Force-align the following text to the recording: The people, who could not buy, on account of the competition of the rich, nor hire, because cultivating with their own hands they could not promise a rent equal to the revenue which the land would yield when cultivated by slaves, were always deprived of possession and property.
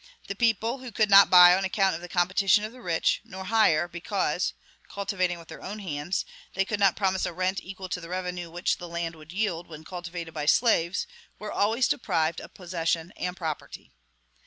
The 0.27 0.33
people, 0.35 0.79
who 0.79 0.91
could 0.91 1.11
not 1.11 1.29
buy, 1.29 1.55
on 1.55 1.63
account 1.63 1.93
of 1.93 2.01
the 2.01 2.09
competition 2.09 2.63
of 2.63 2.71
the 2.71 2.81
rich, 2.81 3.21
nor 3.23 3.45
hire, 3.45 3.87
because 3.87 4.53
cultivating 4.89 5.37
with 5.37 5.47
their 5.47 5.61
own 5.61 5.77
hands 5.77 6.25
they 6.55 6.65
could 6.65 6.79
not 6.79 6.95
promise 6.95 7.23
a 7.27 7.33
rent 7.33 7.61
equal 7.61 7.87
to 7.89 8.01
the 8.01 8.09
revenue 8.09 8.49
which 8.49 8.79
the 8.79 8.89
land 8.89 9.15
would 9.15 9.31
yield 9.31 9.67
when 9.67 9.83
cultivated 9.83 10.33
by 10.33 10.47
slaves, 10.47 11.05
were 11.37 11.51
always 11.51 11.87
deprived 11.87 12.41
of 12.41 12.55
possession 12.55 13.13
and 13.15 13.37
property. 13.37 13.91